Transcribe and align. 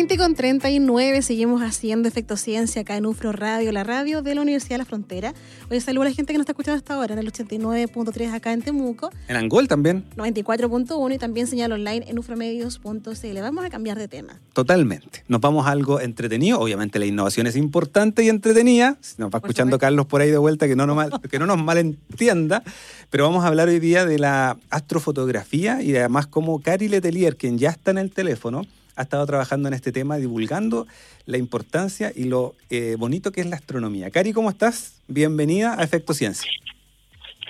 20 0.00 0.16
con 0.16 0.34
39, 0.34 1.20
seguimos 1.20 1.60
haciendo 1.60 2.08
Efecto 2.08 2.38
Ciencia 2.38 2.80
acá 2.80 2.96
en 2.96 3.04
UFRO 3.04 3.32
Radio, 3.32 3.70
la 3.70 3.84
radio 3.84 4.22
de 4.22 4.34
la 4.34 4.40
Universidad 4.40 4.76
de 4.76 4.78
la 4.78 4.84
Frontera. 4.86 5.34
Hoy 5.70 5.78
saludo 5.82 6.04
a 6.04 6.04
la 6.06 6.14
gente 6.14 6.32
que 6.32 6.38
nos 6.38 6.44
está 6.44 6.52
escuchando 6.52 6.78
hasta 6.78 6.94
ahora 6.94 7.12
en 7.12 7.18
el 7.18 7.30
89.3 7.30 8.32
acá 8.32 8.54
en 8.54 8.62
Temuco. 8.62 9.10
En 9.28 9.36
Angol 9.36 9.68
también. 9.68 10.06
94.1 10.16 11.14
y 11.14 11.18
también 11.18 11.46
señal 11.46 11.72
online 11.72 12.06
en 12.08 12.18
ufromedios.cl. 12.18 13.40
Vamos 13.42 13.62
a 13.62 13.68
cambiar 13.68 13.98
de 13.98 14.08
tema. 14.08 14.40
Totalmente. 14.54 15.22
Nos 15.28 15.42
vamos 15.42 15.66
a 15.66 15.70
algo 15.70 16.00
entretenido. 16.00 16.60
Obviamente 16.60 16.98
la 16.98 17.04
innovación 17.04 17.46
es 17.46 17.56
importante 17.56 18.24
y 18.24 18.30
entretenida. 18.30 18.96
Nos 19.18 19.30
va 19.30 19.36
escuchando 19.36 19.78
Carlos 19.78 20.06
por 20.06 20.22
ahí 20.22 20.30
de 20.30 20.38
vuelta, 20.38 20.66
que 20.66 20.76
no, 20.76 20.86
nos 20.86 20.96
mal, 20.96 21.12
que 21.30 21.38
no 21.38 21.44
nos 21.44 21.62
malentienda. 21.62 22.62
Pero 23.10 23.24
vamos 23.24 23.44
a 23.44 23.48
hablar 23.48 23.68
hoy 23.68 23.80
día 23.80 24.06
de 24.06 24.18
la 24.18 24.56
astrofotografía 24.70 25.82
y 25.82 25.94
además 25.94 26.26
como 26.26 26.62
Cari 26.62 26.88
Letelier, 26.88 27.36
quien 27.36 27.58
ya 27.58 27.68
está 27.68 27.90
en 27.90 27.98
el 27.98 28.10
teléfono, 28.10 28.62
ha 29.00 29.04
estado 29.04 29.24
trabajando 29.24 29.68
en 29.68 29.74
este 29.74 29.92
tema, 29.92 30.18
divulgando 30.18 30.86
la 31.24 31.38
importancia 31.38 32.12
y 32.14 32.24
lo 32.24 32.54
eh, 32.68 32.96
bonito 32.98 33.32
que 33.32 33.40
es 33.40 33.46
la 33.46 33.56
astronomía. 33.56 34.10
Cari, 34.10 34.32
¿cómo 34.32 34.50
estás? 34.50 35.00
Bienvenida 35.08 35.74
a 35.78 35.82
Efecto 35.82 36.12
Ciencia. 36.12 36.50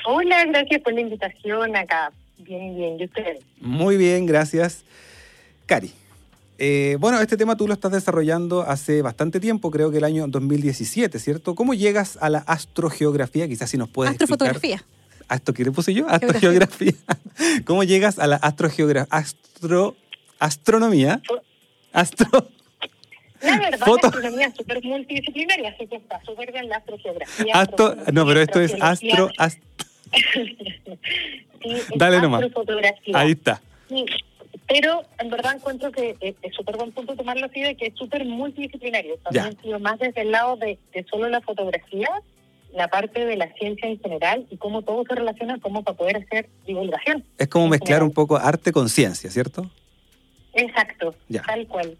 Hola, 0.07 0.45
gracias 0.47 0.81
por 0.83 0.93
la 0.93 1.01
invitación 1.01 1.77
acá. 1.77 2.13
Bien, 2.39 2.77
bien, 2.77 3.01
¿y 3.01 3.05
usted? 3.05 3.39
Muy 3.61 3.97
bien, 3.97 4.27
gracias. 4.27 4.85
Cari, 5.67 5.91
eh, 6.59 6.97
bueno, 7.01 7.21
este 7.21 7.37
tema 7.37 7.57
tú 7.57 7.67
lo 7.67 7.75
estás 7.75 7.91
desarrollando 7.91 8.63
hace 8.63 9.03
bastante 9.03 9.41
tiempo, 9.41 9.73
creo 9.73 9.91
que 9.91 9.99
el 9.99 10.05
año 10.05 10.29
2017, 10.29 11.19
¿cierto? 11.19 11.57
¿Cómo 11.57 11.75
llegas 11.75 12.17
a 12.21 12.31
la 12.31 12.39
astrogeografía? 12.39 13.49
Quizás 13.49 13.71
si 13.71 13.77
nos 13.77 13.89
puedes 13.89 14.13
Astrofotografía. 14.13 14.85
¿Esto 15.29 15.53
qué 15.53 15.65
le 15.65 15.73
puse 15.73 15.95
yo? 15.95 16.09
Astrogeografía. 16.09 16.95
¿Cómo 17.65 17.83
llegas 17.83 18.21
a 18.21 18.29
la 18.29 18.37
astrogeografía? 18.37 19.09
Astro 19.11 19.97
astronomía, 20.41 21.21
astro... 21.93 22.49
La 23.43 23.59
verdad, 23.59 23.87
la 24.03 24.09
astronomía 24.09 24.47
es 24.49 24.57
súper 24.57 24.85
multidisciplinaria, 24.85 25.71
así 25.71 25.87
que 25.87 25.97
está 25.97 26.21
súper 26.25 26.53
bien 26.53 26.69
la 26.69 26.77
astrogeografía. 26.77 27.55
Astro, 27.55 27.97
no, 28.13 28.27
pero 28.27 28.41
esto 28.41 28.61
es 28.61 28.75
astro... 28.81 29.31
Dale 31.95 32.21
nomás. 32.21 32.43
Ahí 33.15 33.33
está. 33.33 33.61
Sí, 33.89 34.05
pero 34.67 35.03
en 35.19 35.31
verdad 35.31 35.57
encuentro 35.57 35.91
que 35.93 36.17
es 36.21 36.55
súper 36.55 36.77
buen 36.77 36.93
punto 36.93 37.17
tomarlo 37.17 37.47
así 37.47 37.61
de 37.61 37.75
que 37.77 37.87
es 37.87 37.95
súper 37.95 38.25
multidisciplinario. 38.25 39.17
También 39.19 39.57
sido 39.61 39.79
más 39.79 39.99
desde 39.99 40.23
el 40.23 40.31
lado 40.31 40.57
de, 40.57 40.79
de, 40.93 41.05
solo 41.05 41.29
la 41.29 41.41
fotografía, 41.41 42.09
la 42.73 42.89
parte 42.89 43.25
de 43.25 43.37
la 43.37 43.53
ciencia 43.55 43.89
en 43.89 44.01
general 44.01 44.47
y 44.51 44.57
cómo 44.57 44.83
todo 44.83 45.05
se 45.05 45.15
relaciona 45.15 45.59
como 45.59 45.83
para 45.83 45.97
poder 45.97 46.19
hacer 46.19 46.49
divulgación. 46.67 47.25
Es 47.39 47.49
como 47.49 47.69
mezclar 47.69 48.03
un 48.03 48.13
poco 48.13 48.37
arte 48.37 48.73
con 48.73 48.89
ciencia, 48.89 49.31
¿cierto? 49.31 49.69
Exacto, 50.55 51.15
tal 51.47 51.67
cual. 51.67 51.97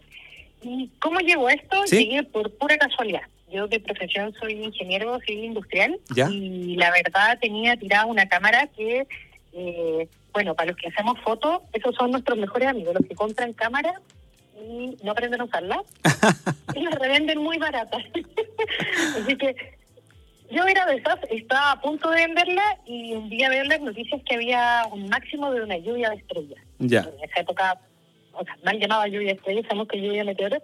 ¿Y 0.63 0.91
cómo 0.99 1.21
llegó 1.21 1.49
esto? 1.49 1.85
Llegué 1.85 2.23
por 2.23 2.51
pura 2.53 2.77
casualidad. 2.77 3.23
Yo 3.51 3.67
de 3.67 3.81
profesión 3.81 4.33
soy 4.39 4.53
ingeniero 4.53 5.19
civil 5.21 5.47
industrial 5.47 5.99
y 6.31 6.77
la 6.77 6.91
verdad 6.91 7.39
tenía 7.41 7.77
tirada 7.77 8.07
una 8.07 8.29
cámara 8.29 8.69
que, 8.69 9.07
eh, 9.53 10.09
bueno, 10.33 10.55
para 10.55 10.71
los 10.71 10.81
que 10.81 10.89
hacemos 10.89 11.19
fotos, 11.21 11.63
esos 11.73 11.95
son 11.97 12.13
nuestros 12.13 12.39
mejores 12.39 12.69
amigos, 12.69 12.95
los 12.95 13.07
que 13.07 13.15
compran 13.17 13.53
cámara 13.53 14.01
y 14.57 14.97
no 15.03 15.13
aprenden 15.13 15.41
a 15.41 15.45
usarla 15.45 15.83
y 16.77 16.81
las 16.81 16.95
revenden 16.95 17.39
muy 17.39 17.59
baratas. 17.59 18.03
Así 19.21 19.37
que 19.37 19.57
yo 20.51 20.65
era 20.67 20.87
de 20.87 20.97
esas, 20.97 21.19
estaba 21.31 21.73
a 21.73 21.81
punto 21.81 22.11
de 22.11 22.27
venderla 22.27 22.79
y 22.87 23.15
un 23.15 23.29
día 23.31 23.49
veo 23.49 23.65
las 23.65 23.81
noticias 23.81 24.21
que 24.25 24.35
había 24.35 24.85
un 24.93 25.09
máximo 25.09 25.51
de 25.53 25.63
una 25.63 25.77
lluvia 25.79 26.11
de 26.11 26.17
estrellas. 26.17 26.61
Ya. 26.79 27.01
En 27.01 27.29
esa 27.29 27.41
época 27.41 27.81
o 28.33 28.45
sea, 28.45 28.57
mal 28.65 28.79
llamaba 28.79 29.09
lluvia 29.09 29.33
estrella, 29.33 29.63
sabemos 29.63 29.89
que 29.89 30.01
lluvia 30.01 30.25
meteoros, 30.25 30.63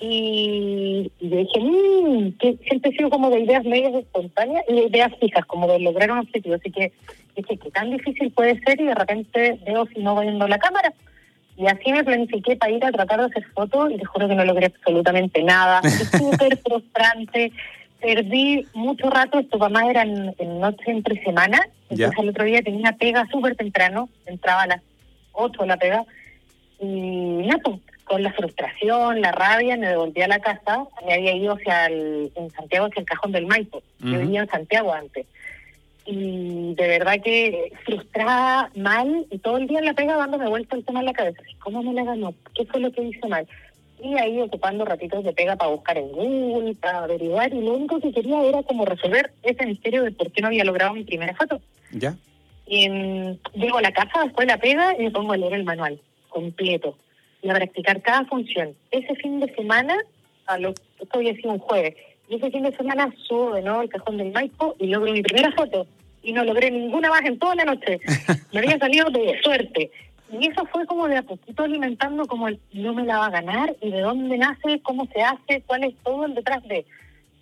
y, 0.00 1.12
y 1.20 1.28
yo 1.28 1.36
dije, 1.36 1.60
mmm, 1.60 2.32
que 2.38 2.56
siempre 2.66 2.90
he 2.90 2.96
sido 2.96 3.10
como 3.10 3.30
de 3.30 3.40
ideas 3.40 3.64
medias 3.64 3.94
espontáneas 3.94 4.64
y 4.68 4.74
de 4.74 4.86
ideas 4.86 5.12
fijas, 5.20 5.44
como 5.46 5.68
de 5.68 5.78
lograr 5.78 6.10
un 6.10 6.18
objetivo, 6.18 6.56
así 6.56 6.70
que 6.70 6.92
dije, 7.36 7.56
¿qué 7.56 7.70
tan 7.70 7.90
difícil 7.90 8.32
puede 8.32 8.58
ser? 8.60 8.80
Y 8.80 8.84
de 8.84 8.94
repente 8.94 9.58
veo 9.64 9.86
si 9.86 10.00
no 10.00 10.14
va 10.14 10.22
viendo 10.22 10.48
la 10.48 10.58
cámara. 10.58 10.92
Y 11.56 11.66
así 11.66 11.92
me 11.92 12.02
planifiqué 12.02 12.56
para 12.56 12.72
ir 12.72 12.84
a 12.84 12.92
tratar 12.92 13.20
de 13.20 13.26
hacer 13.26 13.44
fotos 13.54 13.92
y 13.92 13.98
te 13.98 14.04
juro 14.04 14.26
que 14.26 14.34
no 14.34 14.44
logré 14.44 14.66
absolutamente 14.66 15.42
nada. 15.42 15.82
Súper 16.18 16.56
frustrante. 16.58 17.52
Perdí 18.00 18.66
mucho 18.74 19.08
rato, 19.10 19.38
esto 19.38 19.58
más 19.70 19.84
eran 19.88 20.34
en 20.38 20.60
noche 20.60 20.82
entre 20.86 21.22
semana. 21.22 21.60
Entonces 21.88 22.18
el 22.18 22.30
otro 22.30 22.44
día 22.44 22.62
tenía 22.62 22.92
pega 22.92 23.26
súper 23.30 23.54
temprano, 23.54 24.08
entraba 24.26 24.62
a 24.62 24.66
las 24.66 24.82
8 25.32 25.64
la 25.66 25.76
pega 25.76 26.04
y 26.82 27.46
no, 27.46 27.58
pues, 27.60 27.80
con 28.04 28.22
la 28.22 28.32
frustración, 28.32 29.20
la 29.20 29.30
rabia, 29.30 29.76
me 29.76 29.88
devolví 29.88 30.20
a 30.20 30.28
la 30.28 30.40
casa. 30.40 30.84
Me 31.06 31.14
había 31.14 31.34
ido 31.34 31.54
hacia 31.54 31.86
el, 31.86 32.32
en 32.34 32.50
Santiago 32.50 32.86
hacia 32.86 33.00
el 33.00 33.06
Cajón 33.06 33.32
del 33.32 33.46
Maipo. 33.46 33.82
Yo 34.00 34.18
vivía 34.18 34.40
en 34.40 34.48
Santiago 34.48 34.92
antes. 34.92 35.26
Y 36.04 36.74
de 36.74 36.88
verdad 36.88 37.22
que 37.22 37.72
frustrada, 37.84 38.70
mal, 38.74 39.26
y 39.30 39.38
todo 39.38 39.58
el 39.58 39.68
día 39.68 39.78
en 39.78 39.84
la 39.84 39.94
pega 39.94 40.16
dándome 40.16 40.48
vuelta 40.48 40.74
el 40.74 40.84
tema 40.84 40.98
en 41.00 41.06
la 41.06 41.12
cabeza. 41.12 41.40
¿Cómo 41.60 41.82
me 41.84 41.94
la 41.94 42.02
ganó? 42.02 42.34
¿Qué 42.56 42.66
fue 42.66 42.80
lo 42.80 42.90
que 42.90 43.02
hice 43.02 43.28
mal? 43.28 43.46
Y 44.02 44.18
ahí 44.18 44.40
ocupando 44.40 44.84
ratitos 44.84 45.22
de 45.22 45.32
pega 45.32 45.54
para 45.54 45.70
buscar 45.70 45.96
en 45.96 46.10
Google, 46.10 46.74
para 46.74 47.04
averiguar, 47.04 47.54
y 47.54 47.60
lo 47.60 47.74
único 47.74 48.00
que 48.00 48.12
quería 48.12 48.42
era 48.42 48.64
como 48.64 48.84
resolver 48.84 49.30
ese 49.44 49.64
misterio 49.64 50.02
de 50.02 50.10
por 50.10 50.32
qué 50.32 50.42
no 50.42 50.48
había 50.48 50.64
logrado 50.64 50.92
mi 50.94 51.04
primera 51.04 51.36
foto. 51.36 51.60
¿Ya? 51.92 52.16
Y 52.66 52.88
llego 53.54 53.78
a 53.78 53.82
la 53.82 53.92
casa, 53.92 54.24
después 54.24 54.48
la 54.48 54.56
pega 54.56 54.96
y 54.98 55.04
me 55.04 55.10
pongo 55.12 55.34
a 55.34 55.36
leer 55.36 55.52
el 55.52 55.64
manual 55.64 56.00
completo 56.32 56.96
y 57.42 57.50
a 57.50 57.54
practicar 57.54 58.00
cada 58.02 58.24
función. 58.24 58.74
Ese 58.90 59.14
fin 59.16 59.40
de 59.40 59.52
semana, 59.54 59.96
a 60.46 60.58
lo, 60.58 60.70
esto 60.70 61.18
había 61.18 61.34
sido 61.34 61.52
un 61.52 61.58
jueves, 61.58 61.94
y 62.28 62.36
ese 62.36 62.50
fin 62.50 62.62
de 62.62 62.76
semana 62.76 63.12
subo 63.28 63.54
de 63.54 63.62
nuevo 63.62 63.82
el 63.82 63.88
cajón 63.88 64.16
del 64.16 64.32
Maipo 64.32 64.74
y 64.78 64.86
logro 64.86 65.12
mi 65.12 65.22
primera 65.22 65.52
foto. 65.52 65.86
Y 66.22 66.32
no 66.32 66.44
logré 66.44 66.70
ninguna 66.70 67.10
más 67.10 67.24
en 67.24 67.38
toda 67.38 67.56
la 67.56 67.64
noche. 67.64 68.00
Me 68.52 68.60
había 68.60 68.78
salido 68.78 69.10
de 69.10 69.40
suerte. 69.42 69.90
Y 70.30 70.46
eso 70.46 70.64
fue 70.72 70.86
como 70.86 71.08
de 71.08 71.18
a 71.18 71.22
poquito 71.22 71.64
alimentando 71.64 72.24
como 72.26 72.48
el 72.48 72.58
no 72.72 72.94
me 72.94 73.04
la 73.04 73.18
va 73.18 73.26
a 73.26 73.30
ganar 73.30 73.76
y 73.82 73.90
de 73.90 74.00
dónde 74.00 74.38
nace, 74.38 74.80
cómo 74.82 75.06
se 75.12 75.20
hace, 75.20 75.62
cuál 75.66 75.84
es 75.84 75.94
todo 76.04 76.24
el 76.24 76.34
detrás 76.34 76.62
de. 76.68 76.86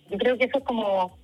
Yo 0.09 0.17
creo 0.17 0.37
que 0.37 0.45
eso 0.45 0.57
es 0.57 0.63
como 0.65 1.15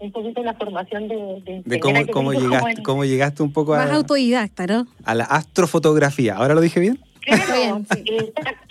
un 0.00 0.12
poquito 0.12 0.42
la 0.42 0.54
formación 0.54 1.08
de... 1.08 1.62
De, 1.64 1.80
cómo, 1.80 2.06
cómo 2.12 2.32
llegaste, 2.32 2.82
cómo 2.82 3.04
llegaste 3.04 3.42
un 3.42 3.52
poco 3.52 3.74
a... 3.74 3.78
Más 3.78 3.92
autodidacta, 3.92 4.66
¿no? 4.66 4.86
A 5.04 5.14
la 5.14 5.24
astrofotografía. 5.24 6.36
¿Ahora 6.36 6.54
lo 6.54 6.60
dije 6.60 6.80
bien? 6.80 6.98
Claro, 7.24 7.82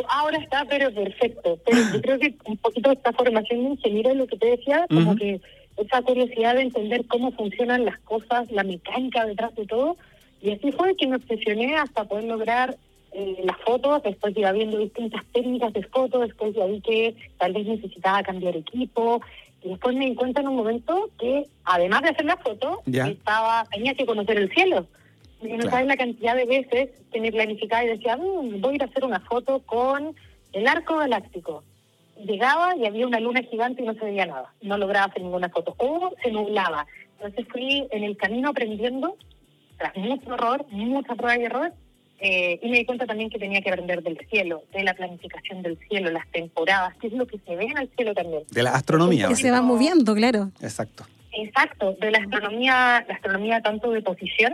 ahora 0.10 0.38
está, 0.38 0.66
pero 0.66 0.94
perfecto. 0.94 1.60
Pero 1.66 1.78
yo 1.94 2.02
creo 2.02 2.20
que 2.20 2.36
un 2.46 2.58
poquito 2.58 2.92
esta 2.92 3.12
formación 3.14 3.64
de 3.64 3.70
ingeniero, 3.72 4.14
lo 4.14 4.28
que 4.28 4.38
te 4.38 4.48
decía, 4.48 4.86
como 4.90 5.16
que 5.16 5.42
esa 5.78 6.02
curiosidad 6.02 6.56
de 6.56 6.62
entender 6.62 7.06
cómo 7.08 7.32
funcionan 7.32 7.86
las 7.86 8.00
cosas, 8.00 8.52
la 8.52 8.64
mecánica 8.64 9.26
detrás 9.26 9.56
de 9.56 9.66
todo, 9.66 9.98
y 10.42 10.52
así 10.52 10.72
fue 10.72 10.96
que 10.96 11.08
me 11.08 11.16
obsesioné 11.16 11.76
hasta 11.76 12.04
poder 12.04 12.26
lograr 12.26 12.78
eh, 13.14 13.44
las 13.44 13.58
fotos, 13.62 14.04
después 14.04 14.36
iba 14.38 14.52
viendo 14.52 14.78
distintas 14.78 15.24
técnicas 15.32 15.74
de 15.74 15.84
fotos, 15.84 16.22
después 16.22 16.56
ya 16.56 16.66
vi 16.66 16.82
que 16.82 17.16
tal 17.38 17.54
vez 17.54 17.66
necesitaba 17.66 18.24
cambiar 18.24 18.56
equipo, 18.56 19.22
y 19.64 19.70
después 19.70 19.96
me 19.96 20.06
di 20.06 20.16
cuenta 20.16 20.42
en 20.42 20.50
un 20.50 20.58
momento 20.58 21.10
que 21.18 21.46
además 21.64 22.02
de 22.02 22.10
hacer 22.10 22.26
la 22.26 22.38
foto, 22.38 22.82
estaba 22.86 23.66
tenía 23.72 23.94
que 23.94 24.06
conocer 24.06 24.38
el 24.38 24.52
cielo. 24.52 24.86
Y 25.44 25.58
no 25.58 25.70
sabes 25.70 25.88
la 25.88 25.98
cantidad 25.98 26.36
de 26.36 26.46
veces 26.46 26.90
que 27.12 27.22
me 27.22 27.32
planificaba 27.32 27.84
y 27.84 27.88
decía, 27.88 28.18
mm, 28.18 28.62
voy 28.62 28.74
a 28.74 28.76
ir 28.76 28.82
a 28.84 28.86
hacer 28.86 29.04
una 29.04 29.20
foto 29.22 29.60
con 29.66 30.16
el 30.54 30.68
arco 30.68 30.98
galáctico. 30.98 31.64
Llegaba 32.18 32.76
y 32.78 32.86
había 32.86 33.08
una 33.08 33.20
luna 33.20 33.42
gigante 33.44 33.84
y 33.84 33.86
no 33.86 33.94
se 33.96 34.06
veía 34.06 34.26
nada. 34.26 34.54
No 34.62 34.78
lograba 34.78 35.08
hacer 35.08 35.24
ninguna 35.24 35.50
foto. 35.50 35.76
O 35.78 36.14
se 36.24 36.32
nublaba. 36.32 36.86
Entonces 37.18 37.46
fui 37.52 37.88
en 37.92 38.04
el 38.04 38.18
camino 38.18 38.50
aprendiendo, 38.50 39.18
tras 39.78 39.96
mucho 39.98 40.34
error, 40.34 40.66
mucha 40.70 41.16
prueba 41.16 41.38
y 41.38 41.46
error, 41.46 41.74
eh, 42.20 42.60
y 42.62 42.70
me 42.70 42.78
di 42.78 42.86
cuenta 42.86 43.06
también 43.06 43.30
que 43.30 43.38
tenía 43.38 43.62
que 43.62 43.70
aprender 43.70 44.02
del 44.02 44.18
cielo, 44.30 44.64
de 44.72 44.84
la 44.84 44.94
planificación 44.94 45.62
del 45.62 45.78
cielo, 45.90 46.10
las 46.12 46.26
temporadas, 46.32 46.96
qué 47.02 47.08
es 47.08 47.14
lo 47.14 47.26
que 47.28 47.38
se 47.40 47.56
ve 47.56 47.66
en 47.66 47.78
el 47.78 47.90
cielo 47.96 48.14
también. 48.14 48.44
De 48.50 48.64
la 48.64 48.72
astronomía. 48.72 49.28
Que 49.28 49.36
se 49.36 49.52
va 49.52 49.62
moviendo, 49.62 50.16
claro. 50.16 50.52
Exacto. 50.62 51.06
Exacto, 51.34 51.98
de 52.00 52.12
la 52.12 52.20
astronomía, 52.20 53.06
la 53.08 53.16
astronomía 53.16 53.62
tanto 53.62 53.92
de 53.92 54.02
posición 54.02 54.54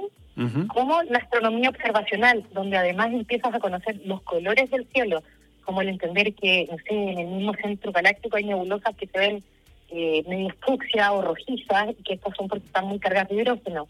como 0.67 1.01
la 1.03 1.17
astronomía 1.19 1.69
observacional, 1.69 2.43
donde 2.53 2.77
además 2.77 3.07
empiezas 3.11 3.53
a 3.53 3.59
conocer 3.59 3.99
los 4.05 4.21
colores 4.23 4.69
del 4.71 4.85
cielo, 4.93 5.21
como 5.65 5.81
el 5.81 5.89
entender 5.89 6.33
que, 6.33 6.67
no 6.71 6.77
sé, 6.77 6.93
en 6.93 7.19
el 7.19 7.27
mismo 7.27 7.53
centro 7.61 7.91
galáctico 7.91 8.37
hay 8.37 8.45
nebulosas 8.45 8.95
que 8.95 9.07
se 9.07 9.19
ven 9.19 9.43
eh, 9.91 10.23
medio 10.27 10.53
fucsia 10.65 11.11
o 11.11 11.21
rojizas, 11.21 11.95
que 12.05 12.13
estas 12.13 12.35
son 12.35 12.47
porque 12.47 12.65
están 12.65 12.85
muy 12.85 12.99
cargadas 12.99 13.29
de 13.29 13.35
hidrógeno. 13.35 13.87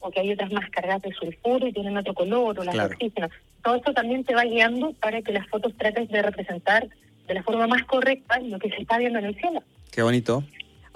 o 0.00 0.10
que 0.12 0.20
hay 0.20 0.30
otras 0.32 0.52
más 0.52 0.70
cargadas 0.70 1.02
de 1.02 1.12
sulfuro 1.12 1.66
y 1.66 1.72
tienen 1.72 1.96
otro 1.96 2.14
color, 2.14 2.60
o 2.60 2.62
las 2.62 2.72
Claro. 2.72 2.88
de 2.90 2.94
oxígeno. 2.94 3.28
Todo 3.64 3.74
esto 3.74 3.92
también 3.92 4.22
te 4.22 4.32
va 4.32 4.44
guiando 4.44 4.92
para 5.00 5.20
que 5.22 5.32
las 5.32 5.48
fotos 5.48 5.72
traten 5.76 6.06
de 6.06 6.22
representar 6.22 6.86
de 7.26 7.34
la 7.34 7.42
forma 7.42 7.66
más 7.66 7.82
correcta 7.82 8.38
lo 8.38 8.60
que 8.60 8.68
se 8.70 8.76
está 8.82 8.96
viendo 8.98 9.18
en 9.18 9.24
el 9.24 9.34
cielo. 9.34 9.60
Qué 9.90 10.02
bonito. 10.02 10.44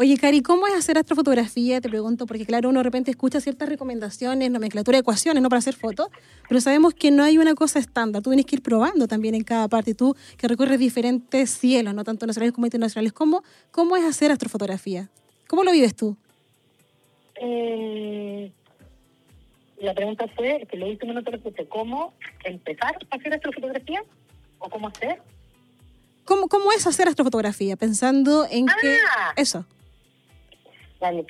Oye, 0.03 0.17
Cari, 0.17 0.43
¿cómo 0.43 0.67
es 0.67 0.75
hacer 0.75 0.99
astrofotografía? 0.99 1.81
Te 1.81 1.89
pregunto, 1.89 2.27
porque 2.27 2.45
claro, 2.45 2.71
uno 2.71 2.81
de 2.81 2.83
repente 2.83 3.13
escucha 3.13 3.41
ciertas 3.41 3.69
recomendaciones, 3.69 4.51
nomenclatura 4.51 4.97
de 4.97 5.03
ecuaciones, 5.03 5.41
no 5.41 5.49
para 5.49 5.61
hacer 5.61 5.75
fotos, 5.75 6.09
pero 6.49 6.61
sabemos 6.61 6.93
que 6.93 7.13
no 7.13 7.23
hay 7.23 7.39
una 7.39 7.55
cosa 7.55 7.79
estándar. 7.79 8.21
Tú 8.21 8.31
tienes 8.31 8.47
que 8.47 8.57
ir 8.57 8.63
probando 8.63 9.07
también 9.07 9.37
en 9.37 9.45
cada 9.45 9.69
parte. 9.69 9.95
Tú 9.95 10.17
que 10.37 10.49
recorres 10.49 10.81
diferentes 10.81 11.51
cielos, 11.51 11.95
no 11.95 12.03
tanto 12.03 12.27
nacionales 12.27 12.53
como 12.53 12.67
internacionales. 12.67 13.13
¿Cómo, 13.13 13.45
cómo 13.71 13.97
es 13.97 14.03
hacer 14.03 14.33
astrofotografía? 14.33 15.09
¿Cómo 15.47 15.63
lo 15.63 15.71
vives 15.71 15.95
tú? 15.95 16.17
Eh, 17.37 18.51
la 19.79 19.95
pregunta 19.95 20.27
fue, 20.35 20.67
que 20.69 20.79
lo 20.79 20.89
último 20.89 21.13
no 21.13 21.23
te 21.23 21.69
¿cómo 21.69 22.13
empezar 22.43 22.97
a 23.09 23.15
hacer 23.15 23.35
astrofotografía? 23.35 24.03
¿O 24.59 24.69
cómo 24.69 24.89
hacer? 24.89 25.23
¿Cómo, 26.25 26.49
cómo 26.49 26.73
es 26.73 26.89
hacer 26.89 27.07
astrofotografía? 27.07 27.77
Pensando 27.77 28.49
en 28.51 28.67
que... 28.67 28.99
Ah. 29.17 29.33
Eso. 29.37 29.65
Dale. 31.03 31.27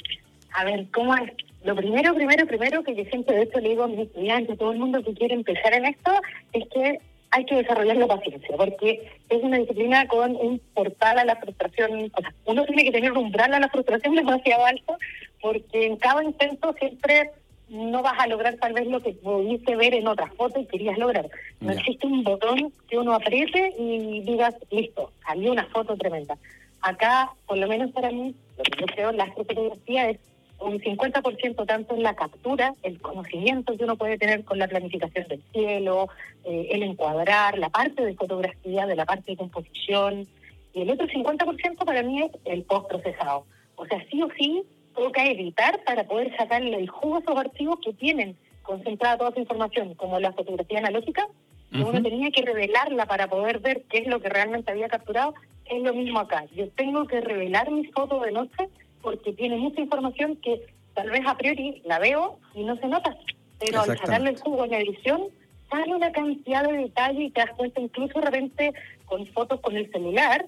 A 0.54 0.64
ver, 0.64 0.86
¿cómo 0.92 1.16
es? 1.16 1.32
Lo 1.64 1.74
primero, 1.74 2.14
primero, 2.14 2.46
primero 2.46 2.82
que 2.84 2.94
yo 2.94 3.04
siempre 3.06 3.34
de 3.36 3.42
hecho 3.44 3.58
le 3.60 3.70
digo 3.70 3.84
a 3.84 3.88
mis 3.88 4.00
estudiantes, 4.00 4.54
a 4.54 4.58
todo 4.58 4.72
el 4.72 4.78
mundo 4.78 5.02
que 5.02 5.14
quiere 5.14 5.34
empezar 5.34 5.72
en 5.74 5.86
esto, 5.86 6.12
es 6.52 6.68
que 6.68 6.98
hay 7.30 7.44
que 7.46 7.54
desarrollar 7.54 7.96
la 7.96 8.06
paciencia, 8.08 8.54
porque 8.56 9.10
es 9.30 9.42
una 9.42 9.56
disciplina 9.56 10.06
con 10.06 10.36
un 10.36 10.60
portal 10.74 11.18
a 11.18 11.24
la 11.24 11.36
frustración. 11.36 12.10
O 12.14 12.20
sea, 12.20 12.34
uno 12.44 12.64
tiene 12.66 12.84
que 12.84 12.92
tener 12.92 13.12
un 13.12 13.18
umbral 13.18 13.54
a 13.54 13.60
la 13.60 13.68
frustración 13.70 14.14
demasiado 14.16 14.66
alto, 14.66 14.98
porque 15.40 15.86
en 15.86 15.96
cada 15.96 16.22
intento 16.22 16.74
siempre 16.78 17.30
no 17.70 18.02
vas 18.02 18.18
a 18.20 18.26
lograr 18.26 18.56
tal 18.56 18.74
vez 18.74 18.86
lo 18.86 19.00
que 19.00 19.12
pudiste 19.14 19.74
ver 19.76 19.94
en 19.94 20.06
otras 20.06 20.34
fotos 20.34 20.62
y 20.64 20.66
querías 20.66 20.98
lograr. 20.98 21.26
No 21.60 21.72
Ya. 21.72 21.78
existe 21.80 22.06
un 22.06 22.22
botón 22.22 22.70
que 22.90 22.98
uno 22.98 23.14
apriete 23.14 23.72
y 23.78 24.20
digas, 24.20 24.54
listo, 24.70 25.10
salió 25.26 25.52
una 25.52 25.64
foto 25.68 25.96
tremenda. 25.96 26.36
Acá, 26.82 27.30
por 27.46 27.56
lo 27.56 27.66
menos 27.68 27.92
para 27.92 28.10
mí, 28.10 28.34
yo 28.82 28.94
creo, 28.94 29.12
la 29.12 29.24
astrofotografía 29.24 30.10
es 30.10 30.18
un 30.58 30.80
50% 30.80 31.66
tanto 31.66 31.94
en 31.94 32.02
la 32.02 32.14
captura, 32.14 32.74
el 32.82 33.00
conocimiento 33.00 33.76
que 33.76 33.84
uno 33.84 33.96
puede 33.96 34.18
tener 34.18 34.44
con 34.44 34.58
la 34.58 34.68
planificación 34.68 35.26
del 35.28 35.42
cielo, 35.52 36.08
eh, 36.44 36.68
el 36.72 36.82
encuadrar, 36.82 37.58
la 37.58 37.70
parte 37.70 38.04
de 38.04 38.14
fotografía, 38.14 38.86
de 38.86 38.96
la 38.96 39.04
parte 39.04 39.32
de 39.32 39.36
composición, 39.36 40.26
y 40.74 40.82
el 40.82 40.90
otro 40.90 41.06
50% 41.06 41.84
para 41.84 42.02
mí 42.02 42.22
es 42.22 42.30
el 42.44 42.62
postprocesado. 42.62 43.44
O 43.76 43.86
sea, 43.86 44.04
sí 44.10 44.22
o 44.22 44.28
sí, 44.38 44.62
toca 44.94 45.26
editar 45.26 45.82
para 45.84 46.04
poder 46.04 46.34
sacarle 46.36 46.76
el 46.76 46.88
jugo 46.88 47.16
a 47.16 47.20
esos 47.20 47.36
archivos 47.36 47.78
que 47.84 47.92
tienen 47.92 48.36
concentrada 48.62 49.18
toda 49.18 49.30
esa 49.30 49.40
información, 49.40 49.94
como 49.94 50.20
la 50.20 50.32
fotografía 50.32 50.78
analógica, 50.78 51.26
que 51.72 51.82
uno 51.82 52.02
tenía 52.02 52.30
que 52.30 52.42
revelarla 52.42 53.06
para 53.06 53.28
poder 53.28 53.58
ver 53.60 53.82
qué 53.88 53.98
es 53.98 54.06
lo 54.06 54.20
que 54.20 54.28
realmente 54.28 54.70
había 54.70 54.88
capturado, 54.88 55.34
es 55.66 55.82
lo 55.82 55.94
mismo 55.94 56.18
acá. 56.20 56.44
Yo 56.54 56.68
tengo 56.70 57.06
que 57.06 57.20
revelar 57.20 57.70
mis 57.70 57.90
fotos 57.92 58.22
de 58.22 58.32
noche 58.32 58.68
porque 59.00 59.32
tiene 59.32 59.56
mucha 59.56 59.80
información 59.80 60.36
que 60.36 60.66
tal 60.94 61.10
vez 61.10 61.22
a 61.26 61.36
priori 61.36 61.82
la 61.84 61.98
veo 61.98 62.38
y 62.54 62.62
no 62.64 62.76
se 62.76 62.86
nota, 62.86 63.16
pero 63.58 63.80
al 63.80 63.96
sacarle 63.98 64.30
el 64.30 64.38
jugo 64.40 64.64
en 64.64 64.70
la 64.72 64.80
edición 64.80 65.22
sale 65.70 65.94
una 65.94 66.12
cantidad 66.12 66.64
de 66.68 66.76
detalle 66.76 67.24
y 67.24 67.30
te 67.30 67.40
das 67.40 67.50
cuenta 67.56 67.80
incluso 67.80 68.18
de 68.20 68.26
repente 68.26 68.72
con 69.06 69.26
fotos 69.28 69.60
con 69.60 69.76
el 69.76 69.90
celular, 69.90 70.44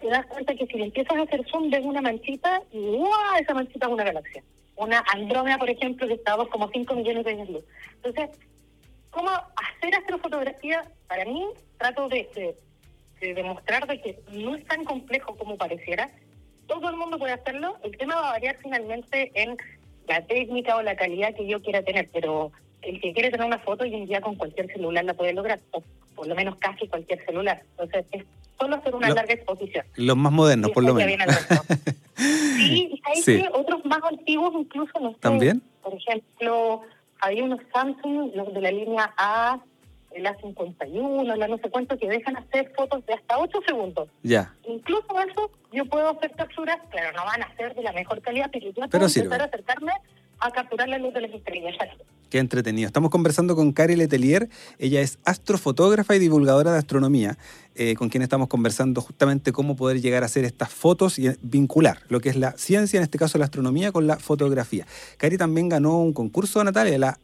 te 0.00 0.06
das 0.08 0.26
cuenta 0.26 0.54
que 0.54 0.66
si 0.66 0.78
le 0.78 0.84
empiezas 0.84 1.16
a 1.16 1.22
hacer 1.22 1.44
zoom 1.50 1.70
ves 1.70 1.84
una 1.84 2.00
manchita 2.00 2.62
y 2.72 2.78
¡guau! 2.78 3.10
esa 3.40 3.54
manchita 3.54 3.86
es 3.86 3.92
una 3.92 4.04
galaxia. 4.04 4.42
Una 4.76 5.04
Andrómeda, 5.12 5.56
por 5.58 5.70
ejemplo, 5.70 6.06
que 6.06 6.14
está 6.14 6.34
a 6.34 6.38
2,5 6.38 6.96
millones 6.96 7.24
de 7.24 7.30
años 7.30 7.48
luz. 7.48 7.64
Entonces, 8.02 8.30
¿cómo 9.10 9.30
hacer 9.30 9.94
astrofotografía? 9.94 10.84
Para 11.06 11.24
mí, 11.24 11.44
trato 11.78 12.08
de, 12.08 12.28
de- 12.34 12.56
de 13.20 13.34
demostrar 13.34 13.86
de 13.86 14.00
que 14.00 14.18
no 14.32 14.54
es 14.54 14.64
tan 14.66 14.84
complejo 14.84 15.36
como 15.36 15.56
pareciera. 15.56 16.10
Todo 16.66 16.88
el 16.90 16.96
mundo 16.96 17.18
puede 17.18 17.32
hacerlo. 17.34 17.76
El 17.82 17.96
tema 17.96 18.14
va 18.16 18.28
a 18.28 18.32
variar 18.32 18.56
finalmente 18.62 19.30
en 19.34 19.56
la 20.08 20.22
técnica 20.26 20.76
o 20.76 20.82
la 20.82 20.96
calidad 20.96 21.34
que 21.34 21.46
yo 21.46 21.62
quiera 21.62 21.82
tener, 21.82 22.08
pero 22.12 22.52
el 22.82 23.00
que 23.00 23.12
quiere 23.12 23.30
tener 23.30 23.46
una 23.46 23.58
foto 23.58 23.84
hoy 23.84 23.94
en 23.94 24.06
día 24.06 24.20
con 24.20 24.34
cualquier 24.36 24.66
celular 24.72 25.04
la 25.04 25.14
puede 25.14 25.32
lograr, 25.32 25.60
o 25.70 25.82
por 26.14 26.26
lo 26.26 26.34
menos 26.34 26.56
casi 26.56 26.86
cualquier 26.86 27.24
celular. 27.24 27.62
Entonces, 27.72 28.04
es 28.12 28.24
solo 28.58 28.76
hacer 28.76 28.94
una 28.94 29.08
larga 29.10 29.34
exposición. 29.34 29.84
Los 29.96 30.16
más 30.16 30.32
modernos, 30.32 30.70
por 30.70 30.84
lo 30.84 30.94
menos. 30.94 31.26
Sí, 32.16 33.00
hay 33.04 33.20
Sí. 33.22 33.42
que 33.42 33.48
otros 33.52 33.84
más 33.84 33.98
antiguos 34.08 34.52
incluso, 34.56 34.98
no 35.00 35.10
sé. 35.12 35.16
¿También? 35.20 35.60
Por 35.82 35.94
ejemplo, 35.94 36.82
había 37.20 37.42
unos 37.44 37.60
Samsung, 37.72 38.30
los 38.34 38.54
de 38.54 38.60
la 38.60 38.70
línea 38.70 39.12
A, 39.18 39.58
el 40.14 40.26
A51, 40.26 41.36
la 41.36 41.48
no 41.48 41.58
sé 41.58 41.70
cuánto, 41.70 41.98
que 41.98 42.08
dejan 42.08 42.36
hacer 42.36 42.72
fotos 42.76 43.04
de 43.06 43.14
hasta 43.14 43.38
8 43.38 43.58
segundos. 43.66 44.08
Ya. 44.22 44.54
Incluso 44.66 45.06
eso, 45.28 45.50
yo 45.72 45.84
puedo 45.86 46.08
hacer 46.10 46.32
capturas, 46.32 46.78
claro, 46.90 47.16
no 47.16 47.24
van 47.24 47.42
a 47.42 47.56
ser 47.56 47.74
de 47.74 47.82
la 47.82 47.92
mejor 47.92 48.20
calidad, 48.22 48.48
pero 48.52 48.66
yo 48.66 48.72
Pero 48.74 48.88
puedo 48.90 49.08
sirve. 49.08 49.26
empezar 49.26 49.42
a 49.42 49.44
acercarme 49.46 49.92
a 50.40 50.50
capturar 50.50 50.88
la 50.88 50.98
luz 50.98 51.14
de 51.14 51.22
las 51.22 51.30
estrellas. 51.32 51.74
Qué 52.30 52.38
entretenido. 52.38 52.86
Estamos 52.88 53.10
conversando 53.10 53.54
con 53.54 53.72
Cari 53.72 53.94
Letelier. 53.94 54.48
Ella 54.78 55.00
es 55.00 55.18
astrofotógrafa 55.24 56.16
y 56.16 56.18
divulgadora 56.18 56.72
de 56.72 56.78
astronomía, 56.78 57.38
eh, 57.76 57.94
con 57.94 58.08
quien 58.08 58.22
estamos 58.22 58.48
conversando 58.48 59.00
justamente 59.00 59.52
cómo 59.52 59.76
poder 59.76 60.00
llegar 60.00 60.24
a 60.24 60.26
hacer 60.26 60.44
estas 60.44 60.70
fotos 60.70 61.18
y 61.18 61.28
vincular 61.42 61.98
lo 62.08 62.20
que 62.20 62.30
es 62.30 62.36
la 62.36 62.52
ciencia, 62.52 62.98
en 62.98 63.04
este 63.04 63.18
caso 63.18 63.38
la 63.38 63.44
astronomía, 63.44 63.92
con 63.92 64.06
la 64.06 64.18
fotografía. 64.18 64.84
Cari 65.16 65.38
también 65.38 65.68
ganó 65.68 66.00
un 66.00 66.12
concurso, 66.12 66.62
Natalia, 66.64 66.98
la 66.98 67.18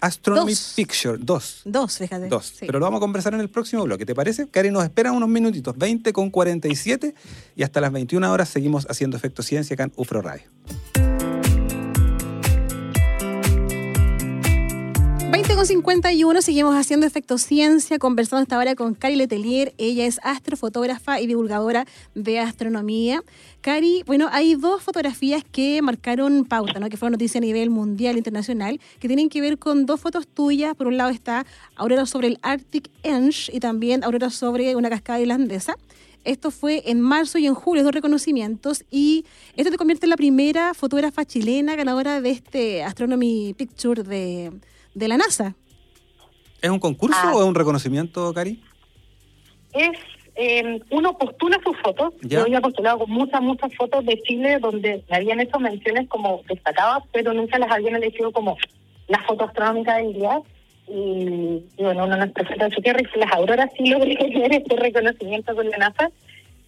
Astronomy 0.00 0.52
Dos. 0.52 0.72
Picture 0.76 1.18
2. 1.18 1.62
Dos, 1.64 1.98
fíjate. 1.98 2.28
Dos. 2.28 2.46
Sí. 2.46 2.66
Pero 2.66 2.78
lo 2.78 2.86
vamos 2.86 2.98
a 2.98 3.00
conversar 3.00 3.34
en 3.34 3.40
el 3.40 3.48
próximo 3.48 3.84
bloque, 3.84 4.06
¿te 4.06 4.14
parece? 4.14 4.48
Cari, 4.48 4.70
nos 4.70 4.84
esperan 4.84 5.14
unos 5.14 5.28
minutitos, 5.28 5.76
20 5.76 6.12
con 6.12 6.30
47 6.30 7.14
y 7.56 7.62
hasta 7.62 7.80
las 7.80 7.92
21 7.92 8.30
horas 8.32 8.48
seguimos 8.48 8.86
haciendo 8.90 9.16
Efecto 9.16 9.42
Ciencia 9.42 9.74
acá 9.74 9.84
en 9.84 9.92
UFRO 9.96 10.22
Radio. 10.22 11.05
20 15.68 15.82
con 15.82 15.94
51, 15.94 16.42
seguimos 16.42 16.76
haciendo 16.76 17.06
Efecto 17.06 17.38
Ciencia, 17.38 17.98
conversando 17.98 18.42
esta 18.42 18.56
hora 18.56 18.76
con 18.76 18.94
Cari 18.94 19.16
Letelier. 19.16 19.74
Ella 19.78 20.06
es 20.06 20.20
astrofotógrafa 20.22 21.20
y 21.20 21.26
divulgadora 21.26 21.86
de 22.14 22.38
astronomía. 22.38 23.20
Cari, 23.62 24.04
bueno, 24.06 24.28
hay 24.30 24.54
dos 24.54 24.84
fotografías 24.84 25.42
que 25.42 25.82
marcaron 25.82 26.44
pauta, 26.44 26.78
¿no? 26.78 26.88
que 26.88 26.96
fueron 26.96 27.12
noticia 27.12 27.38
a 27.38 27.40
nivel 27.40 27.70
mundial, 27.70 28.16
internacional, 28.16 28.80
que 29.00 29.08
tienen 29.08 29.28
que 29.28 29.40
ver 29.40 29.58
con 29.58 29.86
dos 29.86 29.98
fotos 29.98 30.28
tuyas. 30.28 30.76
Por 30.76 30.86
un 30.86 30.98
lado 30.98 31.10
está 31.10 31.44
Aurora 31.74 32.06
sobre 32.06 32.28
el 32.28 32.38
Arctic 32.42 32.88
Ench 33.02 33.50
y 33.52 33.58
también 33.58 34.04
Aurora 34.04 34.30
sobre 34.30 34.76
una 34.76 34.88
cascada 34.88 35.18
irlandesa. 35.18 35.76
Esto 36.22 36.52
fue 36.52 36.84
en 36.86 37.00
marzo 37.00 37.38
y 37.38 37.46
en 37.46 37.54
julio, 37.54 37.82
dos 37.82 37.92
reconocimientos, 37.92 38.84
y 38.90 39.24
esto 39.56 39.72
te 39.72 39.78
convierte 39.78 40.06
en 40.06 40.10
la 40.10 40.16
primera 40.16 40.74
fotógrafa 40.74 41.24
chilena 41.24 41.74
ganadora 41.74 42.20
de 42.20 42.30
este 42.30 42.84
Astronomy 42.84 43.54
Picture 43.56 44.02
de, 44.02 44.52
de 44.96 45.08
la 45.08 45.16
NASA. 45.18 45.54
¿Es 46.62 46.70
un 46.70 46.78
concurso 46.80 47.18
Ah. 47.22 47.32
o 47.34 47.42
es 47.42 47.46
un 47.46 47.54
reconocimiento, 47.54 48.32
Cari? 48.32 48.60
es 49.74 49.90
eh, 50.36 50.80
uno 50.90 51.16
postula 51.18 51.58
sus 51.64 51.76
fotos. 51.82 52.12
Ya. 52.22 52.38
Yo 52.38 52.44
había 52.44 52.60
postulado 52.62 52.98
con 53.00 53.10
muchas, 53.10 53.40
muchas 53.42 53.74
fotos 53.74 54.04
de 54.06 54.18
Chile 54.22 54.58
donde 54.58 55.02
me 55.08 55.16
habían 55.16 55.40
hecho 55.40 55.58
menciones 55.58 56.08
como 56.08 56.42
destacadas, 56.48 57.02
pero 57.12 57.32
nunca 57.34 57.58
las 57.58 57.70
habían 57.70 57.96
elegido 57.96 58.32
como 58.32 58.56
la 59.08 59.22
foto 59.24 59.44
astronómica 59.44 59.96
del 59.96 60.14
día. 60.14 60.40
Y, 60.88 61.62
y 61.76 61.82
bueno, 61.82 62.04
uno 62.04 62.16
no 62.16 62.24
es 62.24 62.32
profeta 62.32 62.66
de 62.68 62.74
su 62.74 62.80
tierra 62.82 63.00
y 63.00 63.18
las 63.18 63.32
auroras 63.32 63.70
sí 63.76 63.86
logré 63.90 64.14
tener 64.16 64.52
este 64.52 64.76
reconocimiento 64.76 65.54
con 65.54 65.68
la 65.70 65.76
NASA. 65.78 66.10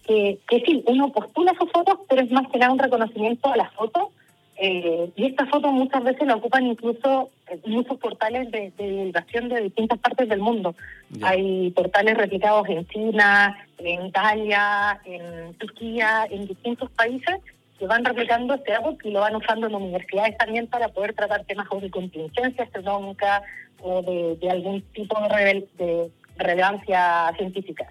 Que, 0.05 0.39
que 0.47 0.61
sí, 0.65 0.83
uno 0.87 1.11
postula 1.11 1.53
sus 1.59 1.71
fotos, 1.71 1.99
pero 2.09 2.21
es 2.23 2.31
más 2.31 2.47
que 2.51 2.57
nada 2.59 2.73
un 2.73 2.79
reconocimiento 2.79 3.49
a 3.51 3.57
la 3.57 3.69
foto. 3.71 4.11
Eh, 4.61 5.09
y 5.15 5.25
esta 5.25 5.45
foto 5.45 5.71
muchas 5.71 6.03
veces 6.03 6.27
la 6.27 6.35
ocupan 6.35 6.67
incluso 6.67 7.29
muchos 7.65 7.97
portales 7.97 8.51
de, 8.51 8.73
de 8.77 8.89
divulgación 8.89 9.47
de 9.47 9.61
distintas 9.61 9.99
partes 9.99 10.27
del 10.27 10.39
mundo. 10.39 10.75
Hay 11.21 11.71
portales 11.71 12.17
replicados 12.17 12.67
en 12.67 12.85
China, 12.87 13.57
en 13.77 14.07
Italia, 14.07 14.99
en 15.05 15.53
Turquía, 15.53 16.27
en 16.29 16.45
distintos 16.45 16.91
países 16.91 17.37
que 17.79 17.87
van 17.87 18.03
replicando 18.03 18.53
este 18.53 18.73
árbol 18.73 18.97
y 19.01 19.11
lo 19.11 19.21
van 19.21 19.37
usando 19.37 19.67
en 19.67 19.75
universidades 19.75 20.37
también 20.37 20.67
para 20.67 20.89
poder 20.89 21.13
tratar 21.13 21.45
temas 21.45 21.67
de 21.81 21.89
contingencia 21.89 22.65
astronómica 22.65 23.41
o 23.81 24.01
de, 24.01 24.35
de 24.41 24.49
algún 24.51 24.81
tipo 24.91 25.17
de 25.21 26.11
relevancia 26.35 27.33
científica. 27.37 27.89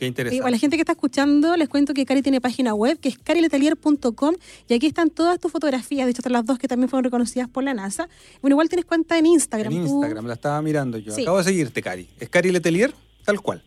Qué 0.00 0.06
Y 0.06 0.08
interesante. 0.08 0.46
a 0.46 0.50
la 0.50 0.56
gente 0.58 0.76
que 0.76 0.80
está 0.80 0.92
escuchando, 0.92 1.56
les 1.58 1.68
cuento 1.68 1.92
que 1.92 2.06
Cari 2.06 2.22
tiene 2.22 2.40
página 2.40 2.74
web 2.74 2.98
que 2.98 3.10
es 3.10 3.18
cariletelier.com 3.18 4.34
y 4.66 4.74
aquí 4.74 4.86
están 4.86 5.10
todas 5.10 5.38
tus 5.38 5.52
fotografías, 5.52 6.06
de 6.06 6.12
hecho 6.12 6.20
están 6.20 6.32
las 6.32 6.46
dos 6.46 6.58
que 6.58 6.66
también 6.68 6.88
fueron 6.88 7.04
reconocidas 7.04 7.48
por 7.48 7.62
la 7.64 7.74
NASA. 7.74 8.08
Bueno, 8.40 8.54
igual 8.54 8.68
tienes 8.70 8.86
cuenta 8.86 9.18
en 9.18 9.26
Instagram. 9.26 9.72
En 9.72 9.84
tú- 9.84 9.96
Instagram, 10.00 10.26
la 10.26 10.34
estaba 10.34 10.62
mirando 10.62 10.96
yo. 10.98 11.12
Sí. 11.12 11.22
Acabo 11.22 11.36
de 11.38 11.44
seguirte, 11.44 11.82
Cari. 11.82 12.08
¿Es 12.18 12.28
Cari 12.30 12.50
Letelier? 12.50 12.92
Tal 13.26 13.40
cual. 13.42 13.62